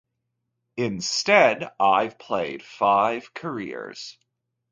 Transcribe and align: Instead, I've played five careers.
Instead, 0.77 1.69
I've 1.79 2.17
played 2.17 2.63
five 2.63 3.35
careers. 3.35 4.17